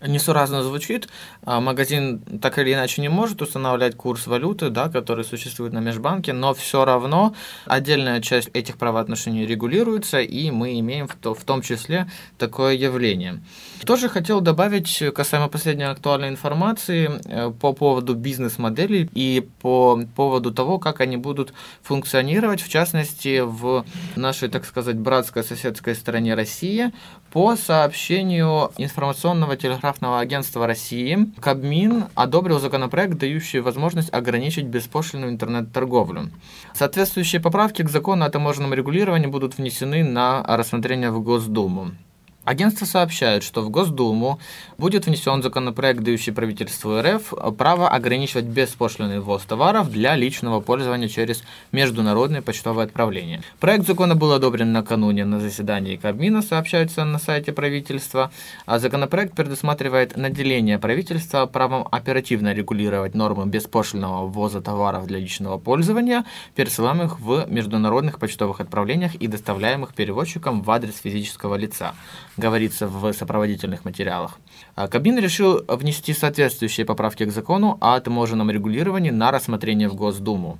несуразно 0.00 0.62
звучит. 0.62 1.08
А 1.44 1.60
магазин 1.60 2.20
так 2.40 2.58
или 2.58 2.72
иначе 2.72 3.02
не 3.02 3.08
может 3.08 3.42
устанавливать 3.42 3.96
курс 3.96 4.26
валюты, 4.26 4.70
да, 4.70 4.88
который 4.88 5.24
существует 5.24 5.72
на 5.72 5.80
межбанке, 5.80 6.32
но 6.32 6.54
все 6.54 6.84
равно 6.84 7.34
отдельная 7.66 8.20
часть 8.20 8.50
этих 8.54 8.76
правоотношений 8.76 9.46
регулируется, 9.46 10.20
и 10.20 10.50
мы 10.50 10.78
имеем 10.80 11.08
в, 11.08 11.16
то, 11.16 11.34
в 11.34 11.44
том 11.44 11.62
числе 11.62 12.08
такое 12.38 12.74
явление. 12.74 13.42
Тоже 13.84 14.08
хотел 14.08 14.40
добавить 14.40 15.02
касаемо 15.14 15.48
последней 15.48 15.84
актуальной 15.84 16.28
информации 16.28 17.10
э, 17.24 17.50
по 17.50 17.72
поводу 17.72 18.14
бизнес-моделей 18.14 19.08
и 19.14 19.48
по 19.60 20.00
поводу 20.14 20.52
того, 20.52 20.78
как 20.78 21.00
они 21.00 21.16
будут 21.16 21.52
функционировать, 21.82 22.60
в 22.60 22.68
частности, 22.68 23.40
в 23.40 23.84
нашей, 24.16 24.48
так 24.48 24.64
сказать, 24.64 24.96
братской 24.96 25.42
соседской 25.42 25.94
стране 25.94 26.34
России, 26.34 26.92
по 27.32 27.56
сообщению 27.56 28.70
информационного 28.78 29.56
телеграфного 29.56 30.20
агентства 30.20 30.66
России, 30.66 31.30
Кабмин 31.40 32.06
одобрил 32.14 32.58
законопроект, 32.58 33.18
дающий 33.18 33.60
возможность 33.60 34.12
ограничить 34.12 34.64
беспошлинную 34.64 35.32
интернет-торговлю. 35.32 36.30
Соответствующие 36.72 37.40
поправки 37.40 37.82
к 37.82 37.90
закону 37.90 38.24
о 38.24 38.30
таможенном 38.30 38.72
регулировании 38.72 39.26
будут 39.26 39.58
внесены 39.58 40.04
на 40.04 40.42
рассмотрение 40.42 41.10
в 41.10 41.22
Госдуму. 41.22 41.92
Агентство 42.48 42.86
сообщает, 42.86 43.42
что 43.42 43.60
в 43.60 43.68
Госдуму 43.68 44.40
будет 44.78 45.04
внесен 45.04 45.42
законопроект, 45.42 46.00
дающий 46.00 46.30
правительству 46.30 46.98
РФ 46.98 47.34
право 47.58 47.90
ограничивать 47.90 48.46
беспошлиный 48.46 49.20
ввоз 49.20 49.42
товаров 49.42 49.90
для 49.90 50.16
личного 50.16 50.60
пользования 50.60 51.08
через 51.08 51.42
международные 51.72 52.40
почтовые 52.40 52.86
отправления. 52.86 53.42
Проект 53.60 53.86
закона 53.86 54.14
был 54.14 54.32
одобрен 54.32 54.72
накануне 54.72 55.26
на 55.26 55.40
заседании 55.40 55.96
Кабмина, 55.96 56.40
сообщается 56.40 57.04
на 57.04 57.18
сайте 57.18 57.52
правительства. 57.52 58.30
А 58.64 58.78
законопроект 58.78 59.34
предусматривает 59.36 60.16
наделение 60.16 60.78
правительства 60.78 61.44
правом 61.44 61.86
оперативно 61.90 62.54
регулировать 62.54 63.14
нормы 63.14 63.44
беспошлиного 63.44 64.26
ввоза 64.26 64.62
товаров 64.62 65.06
для 65.06 65.18
личного 65.18 65.58
пользования, 65.58 66.24
пересылаемых 66.54 67.20
в 67.20 67.44
международных 67.50 68.18
почтовых 68.18 68.60
отправлениях 68.60 69.16
и 69.16 69.26
доставляемых 69.26 69.94
перевозчиком 69.94 70.62
в 70.62 70.70
адрес 70.70 70.96
физического 70.96 71.54
лица 71.56 71.92
говорится 72.38 72.86
в 72.86 73.12
сопроводительных 73.12 73.84
материалах. 73.84 74.38
А 74.74 74.88
Кабмин 74.88 75.18
решил 75.18 75.64
внести 75.68 76.14
соответствующие 76.14 76.86
поправки 76.86 77.24
к 77.24 77.32
закону 77.32 77.76
о 77.80 77.98
таможенном 78.00 78.50
регулировании 78.50 79.10
на 79.10 79.30
рассмотрение 79.30 79.88
в 79.88 79.94
Госдуму. 79.94 80.58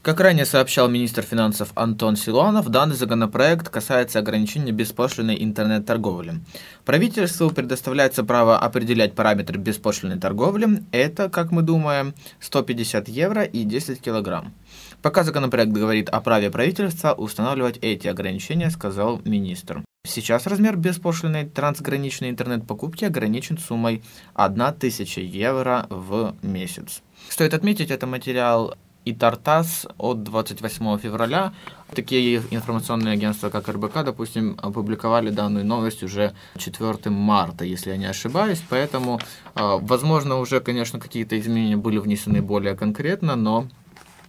Как 0.00 0.20
ранее 0.20 0.46
сообщал 0.46 0.88
министр 0.88 1.22
финансов 1.22 1.70
Антон 1.74 2.16
Силуанов, 2.16 2.68
данный 2.68 2.94
законопроект 2.94 3.68
касается 3.68 4.20
ограничения 4.20 4.72
беспошлиной 4.72 5.36
интернет-торговли. 5.42 6.40
Правительству 6.84 7.50
предоставляется 7.50 8.22
право 8.22 8.58
определять 8.58 9.14
параметры 9.14 9.58
беспошлиной 9.58 10.18
торговли. 10.18 10.82
Это, 10.92 11.28
как 11.28 11.50
мы 11.50 11.62
думаем, 11.62 12.14
150 12.40 13.08
евро 13.08 13.42
и 13.42 13.64
10 13.64 14.00
килограмм. 14.00 14.54
Пока 15.02 15.24
законопроект 15.24 15.72
говорит 15.72 16.08
о 16.08 16.20
праве 16.20 16.50
правительства 16.50 17.12
устанавливать 17.12 17.78
эти 17.82 18.08
ограничения, 18.08 18.70
сказал 18.70 19.20
министр. 19.24 19.82
Сейчас 20.08 20.46
размер 20.46 20.76
беспошлиной 20.76 21.44
трансграничной 21.44 22.30
интернет-покупки 22.30 23.04
ограничен 23.04 23.58
суммой 23.58 24.02
1000 24.34 25.20
евро 25.20 25.86
в 25.90 26.34
месяц. 26.40 27.02
Стоит 27.28 27.52
отметить, 27.52 27.90
это 27.90 28.06
материал 28.06 28.74
и 29.04 29.12
Тартас 29.12 29.86
от 29.98 30.22
28 30.22 30.98
февраля. 30.98 31.52
Такие 31.94 32.42
информационные 32.50 33.14
агентства, 33.14 33.50
как 33.50 33.68
РБК, 33.68 34.04
допустим, 34.04 34.58
опубликовали 34.62 35.30
данную 35.30 35.64
новость 35.64 36.02
уже 36.02 36.32
4 36.56 37.10
марта, 37.10 37.64
если 37.64 37.90
я 37.90 37.96
не 37.98 38.06
ошибаюсь. 38.06 38.62
Поэтому, 38.68 39.20
а, 39.54 39.76
возможно, 39.76 40.38
уже, 40.38 40.60
конечно, 40.60 40.98
какие-то 40.98 41.38
изменения 41.38 41.76
были 41.76 41.98
внесены 41.98 42.40
более 42.40 42.76
конкретно, 42.76 43.36
но 43.36 43.68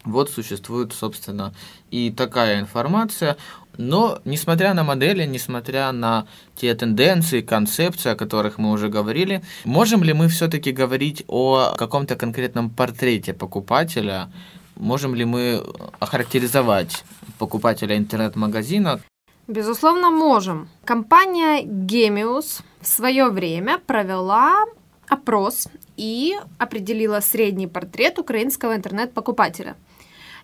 вот 0.06 0.30
существует, 0.30 0.94
собственно, 0.94 1.54
и 1.92 2.12
такая 2.12 2.60
информация. 2.60 3.38
Но, 3.78 4.20
несмотря 4.26 4.74
на 4.74 4.84
модели, 4.84 5.26
несмотря 5.26 5.92
на 5.92 6.26
те 6.56 6.74
тенденции, 6.76 7.42
концепции, 7.42 8.12
о 8.12 8.16
которых 8.16 8.58
мы 8.58 8.72
уже 8.72 8.90
говорили, 8.90 9.42
можем 9.64 10.04
ли 10.04 10.14
мы 10.14 10.28
все-таки 10.28 10.72
говорить 10.72 11.24
о 11.28 11.76
каком-то 11.78 12.16
конкретном 12.16 12.70
портрете 12.70 13.34
покупателя? 13.34 14.32
Можем 14.76 15.16
ли 15.16 15.26
мы 15.26 15.64
охарактеризовать 16.00 17.04
покупателя 17.38 17.98
интернет-магазина? 17.98 19.00
Безусловно, 19.48 20.12
можем. 20.12 20.70
Компания 20.86 21.64
Gemius 21.64 22.62
в 22.82 22.88
свое 22.88 23.30
время 23.30 23.80
провела 23.80 24.66
опрос 25.08 25.68
и 25.98 26.36
определила 26.58 27.20
средний 27.20 27.68
портрет 27.68 28.20
украинского 28.20 28.76
интернет-покупателя. 28.76 29.76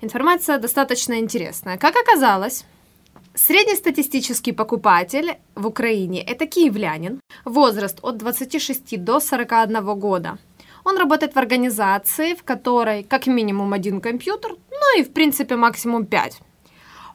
Информация 0.06 0.60
достаточно 0.60 1.20
интересная. 1.20 1.78
Как 1.78 1.96
оказалось, 1.96 2.66
Среднестатистический 3.34 4.54
покупатель 4.54 5.38
в 5.56 5.68
Украине– 5.68 6.22
это 6.28 6.46
киевлянин, 6.46 7.20
возраст 7.44 7.98
от 8.02 8.18
26 8.18 9.04
до 9.04 9.20
41 9.20 10.00
года. 10.00 10.38
Он 10.86 10.98
работает 10.98 11.34
в 11.34 11.40
организации, 11.40 12.36
в 12.36 12.44
которой 12.44 13.04
как 13.04 13.26
минимум 13.28 13.74
один 13.74 14.00
компьютер, 14.00 14.52
ну 14.52 15.00
и 15.00 15.04
в 15.04 15.12
принципе 15.12 15.56
максимум 15.56 16.06
пять. 16.06 16.40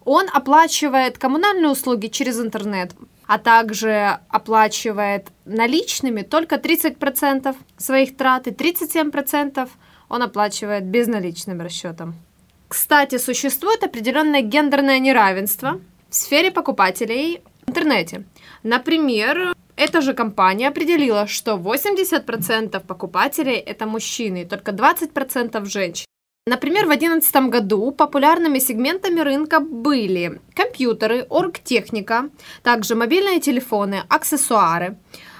Он 0.04 0.26
оплачивает 0.30 1.16
коммунальные 1.16 1.70
услуги 1.70 2.09
через 2.09 2.40
интернет, 2.40 2.92
а 3.26 3.38
также 3.38 4.18
оплачивает 4.28 5.28
наличными 5.44 6.23
только 6.23 6.56
30% 6.56 7.56
своих 7.78 8.16
трат 8.16 8.49
и 8.49 8.50
37% 8.50 9.68
он 10.09 10.23
оплачивает 10.23 10.85
безналичным 10.85 11.61
расчетом. 11.62 12.16
Кстати, 12.70 13.18
существует 13.18 13.82
определенное 13.82 14.42
гендерное 14.42 15.00
неравенство 15.00 15.80
в 16.08 16.14
сфере 16.14 16.52
покупателей 16.52 17.40
в 17.66 17.70
интернете. 17.70 18.22
Например, 18.62 19.52
эта 19.74 20.00
же 20.00 20.14
компания 20.14 20.68
определила, 20.68 21.26
что 21.26 21.56
80% 21.56 22.78
покупателей 22.86 23.56
это 23.56 23.86
мужчины, 23.86 24.44
только 24.44 24.70
20% 24.70 25.64
женщин. 25.64 26.06
Например, 26.46 26.84
в 26.84 26.90
2011 26.90 27.50
году 27.50 27.90
популярными 27.90 28.60
сегментами 28.60 29.18
рынка 29.18 29.58
были 29.58 30.40
компьютеры, 30.54 31.26
оргтехника, 31.28 32.30
также 32.62 32.94
мобильные 32.94 33.40
телефоны, 33.40 34.04
аксессуары, 34.08 34.96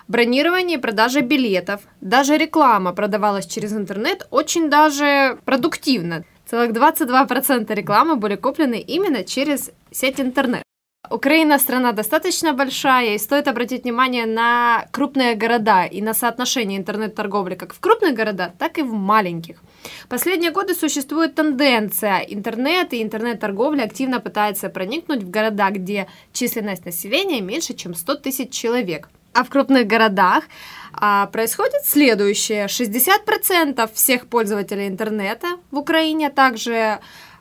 бронирование 0.09 0.79
и 0.79 0.81
продажа 0.81 1.21
билетов. 1.21 1.83
Даже 2.01 2.37
реклама 2.37 2.93
продавалась 2.93 3.47
через 3.47 3.73
интернет 3.73 4.27
очень 4.33 4.69
даже 4.69 5.39
продуктивно. 5.45 6.25
Целых 6.51 6.73
22% 6.73 7.73
рекламы 7.77 8.17
были 8.17 8.35
куплены 8.35 8.81
именно 8.81 9.23
через 9.23 9.71
сеть 9.93 10.21
интернет. 10.21 10.65
Украина 11.09 11.61
страна 11.61 11.93
достаточно 11.93 12.53
большая, 12.53 13.15
и 13.15 13.19
стоит 13.19 13.47
обратить 13.47 13.85
внимание 13.85 14.27
на 14.27 14.87
крупные 14.91 15.37
города 15.37 15.85
и 15.85 16.03
на 16.03 16.13
соотношение 16.13 16.79
интернет-торговли 16.79 17.55
как 17.55 17.73
в 17.73 17.79
крупных 17.79 18.15
городах, 18.15 18.51
так 18.59 18.79
и 18.79 18.83
в 18.83 18.93
маленьких. 18.93 19.63
Последние 20.09 20.51
годы 20.51 20.75
существует 20.75 21.37
тенденция. 21.37 22.19
Интернет 22.19 22.93
и 22.95 23.03
интернет-торговля 23.03 23.85
активно 23.85 24.19
пытаются 24.19 24.71
проникнуть 24.71 25.23
в 25.23 25.31
города, 25.31 25.71
где 25.71 26.09
численность 26.33 26.85
населения 26.85 27.41
меньше, 27.41 27.75
чем 27.75 27.95
100 27.95 28.15
тысяч 28.17 28.51
человек. 28.51 29.09
А 29.33 29.45
в 29.45 29.49
крупных 29.49 29.87
городах 29.87 30.45
а, 30.93 31.27
происходит 31.27 31.85
следующее. 31.85 32.67
60% 32.67 33.91
всех 33.95 34.27
пользователей 34.27 34.89
интернета 34.89 35.59
в 35.71 35.79
Украине, 35.79 36.29
а 36.29 36.31
также 36.31 36.99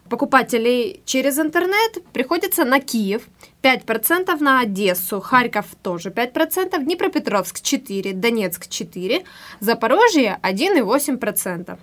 покупателей 0.10 1.02
через 1.06 1.40
интернет 1.40 2.04
приходится 2.12 2.66
на 2.66 2.80
Киев, 2.80 3.24
5% 3.62 4.38
на 4.40 4.62
Одессу, 4.62 5.22
Харьков 5.22 5.68
тоже 5.82 6.10
5%, 6.10 6.84
Днепропетровск 6.84 7.58
4%, 7.58 8.14
Донецк 8.14 8.68
4%, 8.68 9.24
Запорожье 9.60 10.40
1,8%. 10.44 11.78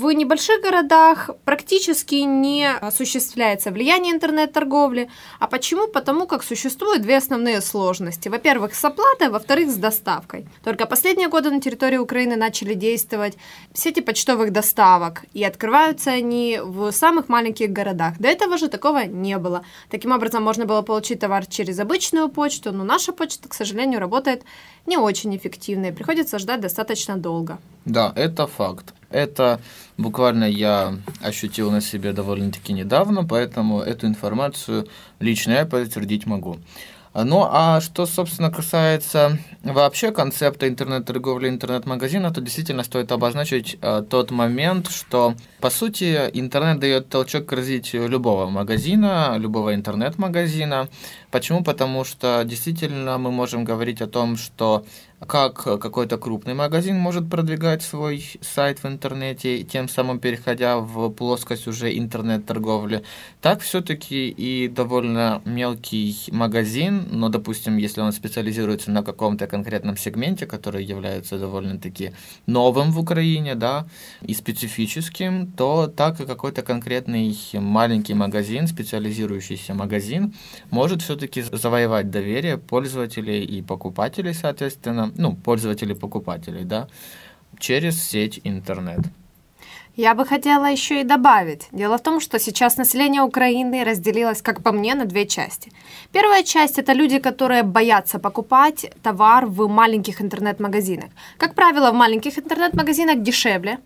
В 0.00 0.10
небольших 0.12 0.62
городах 0.62 1.28
практически 1.44 2.14
не 2.14 2.66
осуществляется 2.66 3.70
влияние 3.70 4.14
интернет-торговли. 4.14 5.10
А 5.38 5.46
почему? 5.46 5.88
Потому 5.88 6.26
как 6.26 6.42
существуют 6.42 7.02
две 7.02 7.18
основные 7.18 7.60
сложности. 7.60 8.30
Во-первых, 8.30 8.74
с 8.74 8.82
оплатой, 8.82 9.28
во-вторых, 9.28 9.70
с 9.70 9.74
доставкой. 9.74 10.46
Только 10.64 10.86
последние 10.86 11.28
годы 11.28 11.50
на 11.50 11.60
территории 11.60 11.98
Украины 11.98 12.36
начали 12.36 12.72
действовать 12.72 13.36
сети 13.74 14.00
почтовых 14.00 14.52
доставок, 14.52 15.26
и 15.34 15.44
открываются 15.44 16.12
они 16.12 16.58
в 16.62 16.92
самых 16.92 17.28
маленьких 17.28 17.70
городах. 17.70 18.14
До 18.18 18.28
этого 18.28 18.56
же 18.56 18.68
такого 18.68 19.04
не 19.04 19.36
было. 19.36 19.66
Таким 19.90 20.12
образом, 20.12 20.42
можно 20.42 20.64
было 20.64 20.80
получить 20.80 21.20
товар 21.20 21.44
через 21.44 21.78
обычную 21.78 22.30
почту, 22.30 22.72
но 22.72 22.84
наша 22.84 23.12
почта, 23.12 23.50
к 23.50 23.54
сожалению, 23.54 24.00
работает 24.00 24.44
не 24.86 24.96
очень 24.96 25.36
эффективно, 25.36 25.88
и 25.88 25.92
приходится 25.92 26.38
ждать 26.38 26.62
достаточно 26.62 27.18
долго. 27.18 27.58
Да, 27.84 28.14
это 28.16 28.46
факт. 28.46 28.94
Это 29.10 29.60
буквально 29.98 30.44
я 30.44 30.94
ощутил 31.20 31.70
на 31.70 31.80
себе 31.80 32.12
довольно-таки 32.12 32.72
недавно, 32.72 33.24
поэтому 33.24 33.80
эту 33.80 34.06
информацию 34.06 34.86
лично 35.18 35.52
я 35.52 35.66
подтвердить 35.66 36.26
могу. 36.26 36.58
Ну 37.12 37.44
а 37.50 37.80
что, 37.80 38.06
собственно, 38.06 38.52
касается 38.52 39.36
вообще 39.64 40.12
концепта 40.12 40.68
интернет-торговли, 40.68 41.48
интернет-магазина, 41.48 42.32
то 42.32 42.40
действительно 42.40 42.84
стоит 42.84 43.10
обозначить 43.10 43.76
э, 43.82 44.04
тот 44.08 44.30
момент, 44.30 44.88
что, 44.90 45.34
по 45.58 45.70
сути, 45.70 46.30
интернет 46.32 46.78
дает 46.78 47.08
толчок 47.08 47.46
к 47.46 47.52
развитию 47.52 48.08
любого 48.08 48.48
магазина, 48.48 49.34
любого 49.38 49.74
интернет-магазина. 49.74 50.88
Почему? 51.30 51.62
Потому 51.62 52.04
что 52.04 52.42
действительно 52.44 53.18
мы 53.18 53.30
можем 53.30 53.64
говорить 53.64 54.02
о 54.02 54.08
том, 54.08 54.36
что 54.36 54.84
как 55.26 55.62
какой-то 55.62 56.16
крупный 56.16 56.54
магазин 56.54 56.96
может 56.96 57.28
продвигать 57.28 57.82
свой 57.82 58.24
сайт 58.40 58.82
в 58.82 58.86
интернете, 58.86 59.62
тем 59.64 59.88
самым 59.88 60.18
переходя 60.18 60.78
в 60.78 61.10
плоскость 61.10 61.68
уже 61.68 61.96
интернет-торговли, 61.96 63.02
так 63.42 63.60
все-таки 63.60 64.28
и 64.30 64.68
довольно 64.68 65.42
мелкий 65.44 66.16
магазин, 66.32 67.06
но, 67.10 67.28
допустим, 67.28 67.76
если 67.76 68.00
он 68.00 68.12
специализируется 68.12 68.90
на 68.90 69.02
каком-то 69.02 69.46
конкретном 69.46 69.98
сегменте, 69.98 70.46
который 70.46 70.84
является 70.84 71.38
довольно-таки 71.38 72.12
новым 72.46 72.90
в 72.90 72.98
Украине, 72.98 73.54
да, 73.54 73.86
и 74.22 74.32
специфическим, 74.32 75.52
то 75.52 75.86
так 75.86 76.20
и 76.20 76.26
какой-то 76.26 76.62
конкретный 76.62 77.36
маленький 77.52 78.14
магазин, 78.14 78.66
специализирующийся 78.66 79.74
магазин, 79.74 80.32
может 80.70 81.02
все-таки 81.20 81.42
завоевать 81.42 82.10
доверие 82.10 82.56
пользователей 82.56 83.44
и 83.44 83.62
покупателей, 83.62 84.34
соответственно, 84.34 85.12
ну, 85.16 85.34
пользователей, 85.34 85.94
покупателей, 85.94 86.64
да, 86.64 86.88
через 87.58 88.02
сеть 88.02 88.40
интернет. 88.44 89.00
Я 89.96 90.14
бы 90.14 90.24
хотела 90.24 90.70
еще 90.70 91.00
и 91.00 91.04
добавить. 91.04 91.68
Дело 91.72 91.98
в 91.98 92.02
том, 92.02 92.20
что 92.20 92.38
сейчас 92.38 92.78
население 92.78 93.22
Украины 93.22 93.84
разделилось, 93.84 94.40
как 94.40 94.62
по 94.62 94.72
мне, 94.72 94.94
на 94.94 95.04
две 95.04 95.26
части. 95.26 95.72
Первая 96.12 96.42
часть– 96.42 96.78
это 96.82 96.94
люди, 96.94 97.18
которые 97.18 97.64
боятся 97.64 98.18
покупать 98.18 98.90
товар 99.02 99.46
в 99.46 99.68
маленьких 99.68 100.22
интернет-магазинах. 100.22 101.10
Как 101.36 101.54
правило, 101.54 101.90
в 101.90 101.94
маленьких 101.94 102.38
интернет-магазинах 102.38 103.22
дешевле, 103.22 103.78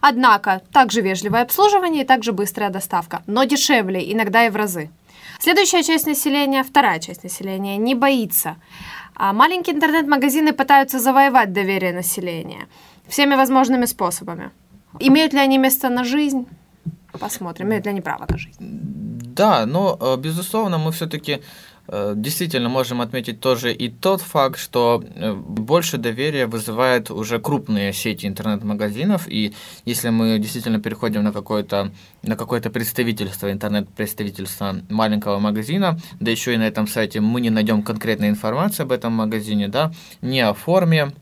Однако, 0.00 0.60
также 0.72 1.00
вежливое 1.00 1.42
обслуживание 1.42 2.02
и 2.02 2.06
также 2.06 2.32
быстрая 2.32 2.70
доставка, 2.70 3.22
но 3.26 3.44
дешевле, 3.44 4.00
иногда 4.12 4.46
и 4.46 4.50
в 4.50 4.56
разы. 4.56 4.90
Следующая 5.38 5.82
часть 5.82 6.06
населения, 6.06 6.62
вторая 6.62 6.98
часть 7.00 7.24
населения, 7.24 7.76
не 7.76 7.94
боится. 7.94 8.56
А 9.14 9.32
маленькие 9.32 9.76
интернет-магазины 9.76 10.52
пытаются 10.52 10.98
завоевать 10.98 11.52
доверие 11.52 11.92
населения 11.92 12.66
всеми 13.08 13.36
возможными 13.36 13.86
способами. 13.86 14.50
Имеют 15.00 15.32
ли 15.32 15.40
они 15.40 15.58
место 15.58 15.88
на 15.88 16.04
жизнь? 16.04 16.46
Посмотрим, 17.12 17.68
имеют 17.68 17.86
ли 17.86 17.90
они 17.90 18.00
право 18.00 18.26
на 18.28 18.38
жизнь. 18.38 18.58
Да, 18.60 19.66
но, 19.66 19.98
э, 20.00 20.16
безусловно, 20.16 20.78
мы 20.78 20.90
все-таки 20.92 21.42
действительно 21.88 22.68
можем 22.68 23.00
отметить 23.00 23.40
тоже 23.40 23.72
и 23.72 23.88
тот 23.88 24.20
факт, 24.20 24.58
что 24.58 25.04
э, 25.04 25.34
больше 25.34 25.98
доверия 25.98 26.46
вызывает 26.46 27.10
уже 27.10 27.38
крупные 27.38 27.92
сети 27.92 28.26
интернет-магазинов, 28.26 29.28
и 29.28 29.54
если 29.84 30.08
мы 30.08 30.38
действительно 30.38 30.80
переходим 30.80 31.22
на 31.22 31.32
какое-то 31.32 31.92
на 32.22 32.36
какое-то 32.36 32.70
представительство, 32.70 33.52
интернет-представительство 33.52 34.76
маленького 34.88 35.38
магазина, 35.38 35.98
да 36.20 36.30
еще 36.30 36.54
и 36.54 36.56
на 36.56 36.66
этом 36.66 36.86
сайте 36.86 37.20
мы 37.20 37.40
не 37.40 37.50
найдем 37.50 37.82
конкретной 37.82 38.30
информации 38.30 38.82
об 38.82 38.92
этом 38.92 39.12
магазине, 39.12 39.68
да, 39.68 39.92
не 40.22 40.40
о 40.40 40.54
форме, 40.54 41.12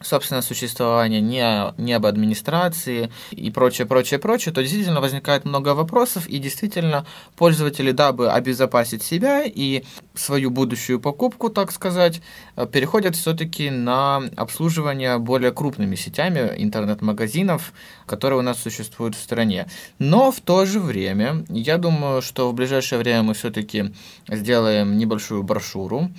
собственное 0.00 0.42
существование, 0.42 1.20
не, 1.20 1.72
не 1.76 1.92
об 1.92 2.06
администрации 2.06 3.10
и 3.30 3.50
прочее, 3.50 3.86
прочее, 3.86 4.20
прочее, 4.20 4.54
то 4.54 4.62
действительно 4.62 5.00
возникает 5.00 5.44
много 5.44 5.74
вопросов, 5.74 6.26
и 6.26 6.38
действительно 6.38 7.06
пользователи, 7.36 7.92
дабы 7.92 8.30
обезопасить 8.30 9.02
себя 9.02 9.42
и 9.44 9.84
свою 10.18 10.50
будущую 10.50 11.00
покупку, 11.00 11.48
так 11.48 11.72
сказать, 11.72 12.20
э, 12.56 12.66
переходят 12.66 13.16
все-таки 13.16 13.70
на 13.70 14.16
обслуживание 14.36 15.18
более 15.18 15.52
крупными 15.52 15.96
сетями 15.96 16.52
интернет-магазинов, 16.56 17.72
которые 18.06 18.38
у 18.38 18.42
нас 18.42 18.58
существуют 18.58 19.14
в 19.14 19.20
стране. 19.20 19.66
Но 19.98 20.30
в 20.30 20.40
то 20.40 20.64
же 20.66 20.80
время, 20.80 21.44
я 21.48 21.78
думаю, 21.78 22.22
что 22.22 22.50
в 22.50 22.54
ближайшее 22.54 22.98
время 22.98 23.22
мы 23.22 23.34
все-таки 23.34 23.92
сделаем 24.28 24.98
небольшую 24.98 25.42
брошюру, 25.42 26.10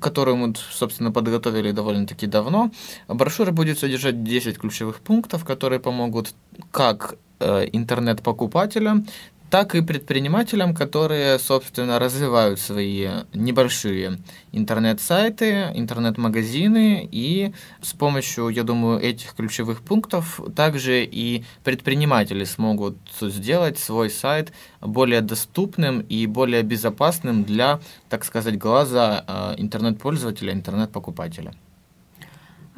которую 0.00 0.36
мы, 0.36 0.54
собственно, 0.70 1.12
подготовили 1.12 1.72
довольно-таки 1.72 2.26
давно. 2.26 2.70
Брошюра 3.08 3.52
будет 3.52 3.78
содержать 3.78 4.22
10 4.22 4.58
ключевых 4.58 5.00
пунктов, 5.00 5.44
которые 5.44 5.80
помогут 5.80 6.34
как 6.70 7.16
э, 7.40 7.68
интернет-покупателям, 7.72 9.06
так 9.50 9.74
и 9.74 9.80
предпринимателям, 9.80 10.74
которые, 10.74 11.38
собственно, 11.38 11.98
развивают 11.98 12.60
свои 12.60 13.08
небольшие 13.32 14.18
интернет-сайты, 14.52 15.70
интернет-магазины, 15.74 17.08
и 17.10 17.52
с 17.80 17.92
помощью, 17.92 18.48
я 18.48 18.62
думаю, 18.62 19.00
этих 19.00 19.34
ключевых 19.34 19.82
пунктов 19.82 20.40
также 20.54 21.04
и 21.04 21.44
предприниматели 21.64 22.44
смогут 22.44 22.98
сделать 23.20 23.78
свой 23.78 24.10
сайт 24.10 24.52
более 24.80 25.20
доступным 25.20 26.00
и 26.00 26.26
более 26.26 26.62
безопасным 26.62 27.44
для, 27.44 27.80
так 28.08 28.24
сказать, 28.24 28.58
глаза 28.58 29.24
э, 29.26 29.54
интернет-пользователя, 29.58 30.52
интернет-покупателя. 30.52 31.54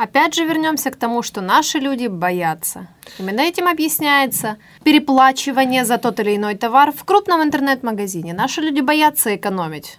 Опять 0.02 0.34
же 0.34 0.46
вернемся 0.46 0.90
к 0.90 0.96
тому, 0.96 1.22
что 1.22 1.42
наши 1.42 1.78
люди 1.78 2.06
боятся. 2.06 2.88
Именно 3.18 3.42
этим 3.42 3.68
объясняется 3.68 4.56
переплачивание 4.82 5.84
за 5.84 5.98
тот 5.98 6.20
или 6.20 6.36
иной 6.36 6.54
товар 6.54 6.90
в 6.90 7.04
крупном 7.04 7.42
интернет-магазине. 7.42 8.32
Наши 8.32 8.62
люди 8.62 8.80
боятся 8.80 9.36
экономить. 9.36 9.98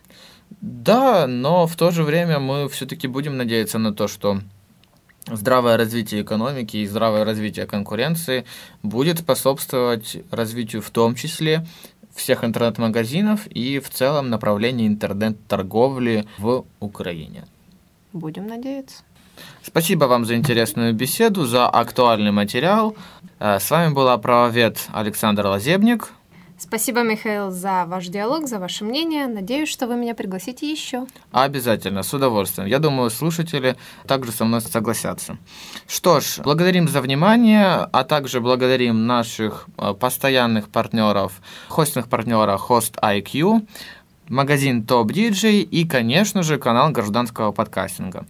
Да, 0.60 1.28
но 1.28 1.68
в 1.68 1.76
то 1.76 1.92
же 1.92 2.02
время 2.04 2.40
мы 2.40 2.68
все-таки 2.70 3.08
будем 3.08 3.38
надеяться 3.38 3.78
на 3.78 3.94
то, 3.94 4.08
что 4.08 4.40
здравое 5.28 5.78
развитие 5.78 6.24
экономики 6.24 6.78
и 6.78 6.88
здравое 6.88 7.24
развитие 7.24 7.68
конкуренции 7.68 8.46
будет 8.82 9.20
способствовать 9.20 10.18
развитию 10.32 10.82
в 10.82 10.90
том 10.90 11.14
числе 11.14 11.64
всех 12.16 12.44
интернет-магазинов 12.44 13.46
и 13.46 13.78
в 13.78 13.92
целом 13.92 14.32
направлении 14.32 14.88
интернет-торговли 14.88 16.26
в 16.40 16.66
Украине. 16.80 17.46
Будем 18.14 18.48
надеяться. 18.48 19.04
Спасибо 19.64 20.06
вам 20.06 20.26
за 20.26 20.36
интересную 20.36 20.94
беседу, 20.94 21.46
за 21.46 21.68
актуальный 21.68 22.32
материал. 22.32 22.96
Э, 23.40 23.60
с 23.60 23.70
вами 23.72 23.94
была 23.94 24.18
правовед 24.18 24.78
Александр 24.94 25.46
Лазебник. 25.46 26.12
Спасибо, 26.64 27.02
Михаил, 27.02 27.50
за 27.50 27.86
ваш 27.88 28.08
диалог, 28.08 28.48
за 28.48 28.60
ваше 28.60 28.86
мнение. 28.86 29.26
Надеюсь, 29.26 29.68
что 29.68 29.88
вы 29.88 29.96
меня 29.96 30.14
пригласите 30.14 30.72
еще. 30.72 31.08
Обязательно, 31.32 32.04
с 32.04 32.14
удовольствием. 32.14 32.68
Я 32.68 32.78
думаю, 32.78 33.10
слушатели 33.10 33.78
также 34.06 34.32
со 34.32 34.46
мной 34.46 34.62
согласятся. 34.62 35.38
Что 35.88 36.20
ж, 36.20 36.38
благодарим 36.44 36.88
за 36.88 37.02
внимание, 37.02 37.90
а 37.92 38.04
также 38.04 38.42
благодарим 38.42 39.08
наших 39.08 39.66
э, 39.80 39.96
постоянных 39.96 40.70
партнеров, 40.70 41.42
хостинг 41.68 42.08
партнера 42.08 42.60
Host 42.70 42.94
IQ, 43.02 43.66
магазин 44.31 44.83
Top 44.83 45.07
DJ 45.07 45.61
и, 45.61 45.87
конечно 45.87 46.43
же, 46.43 46.59
канал 46.59 46.91
гражданского 46.91 47.53
подкастинга. 47.53 48.25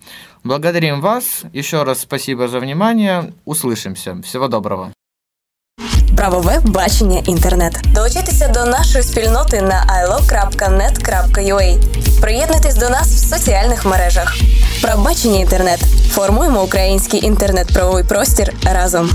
Благодарим 0.45 1.01
вас. 1.01 1.45
Еще 1.53 1.83
раз 1.83 2.01
спасибо 2.01 2.49
за 2.49 2.61
внимание. 2.61 3.33
Услышимся. 3.45 4.21
Всего 4.23 4.49
доброго. 4.49 4.93
Правове 6.17 6.61
бачення 6.65 7.19
інтернет. 7.27 7.81
Долучайтеся 7.95 8.49
до 8.49 8.65
нашої 8.65 9.05
спільноти 9.05 9.63
на 9.63 10.03
ilo.net.ua. 10.03 11.79
Приєднуйтесь 12.21 12.75
до 12.75 12.89
нас 12.91 13.09
в 13.09 13.37
соціальних 13.37 13.85
мережах. 13.85 14.37
Пробачення 14.83 15.39
інтернет. 15.39 15.81
Формуємо 16.11 16.63
український 16.63 17.25
інтернет-правовий 17.25 18.05
простір 18.05 18.53
разом. 18.65 19.11